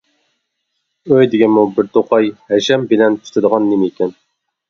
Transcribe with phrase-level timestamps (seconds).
[1.09, 4.17] ئۆي دېگەنمۇ بىر توقاي ھەشەم بىلەن پۈتىدىغان نېمىكەن.